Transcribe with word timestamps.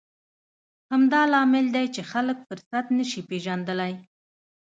همدا 0.91 1.21
لامل 1.31 1.65
دی 1.75 1.85
چې 1.95 2.01
خلک 2.11 2.37
فرصت 2.47 2.85
نه 2.97 3.05
شي 3.09 3.21
پېژندلی. 3.29 3.93